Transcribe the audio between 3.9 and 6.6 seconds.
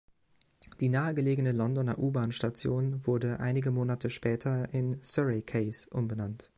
später in Surrey Quays umbenannt.